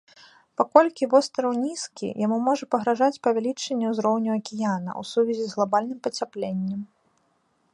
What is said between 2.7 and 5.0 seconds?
пагражаць павелічэнне ўзроўню акіяна